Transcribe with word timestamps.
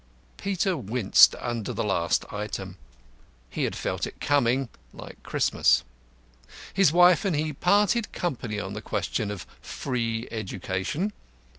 Peter 0.37 0.75
winced 0.75 1.35
under 1.39 1.71
the 1.71 1.83
last 1.83 2.25
item. 2.33 2.75
He 3.51 3.65
had 3.65 3.75
felt 3.75 4.07
it 4.07 4.19
coming 4.19 4.67
like 4.93 5.21
Christmas. 5.21 5.83
His 6.73 6.91
wife 6.91 7.23
and 7.23 7.35
he 7.35 7.53
parted 7.53 8.11
company 8.11 8.59
on 8.59 8.73
the 8.73 8.81
question 8.81 9.29
of 9.29 9.45
Free 9.61 10.27
Education. 10.31 11.13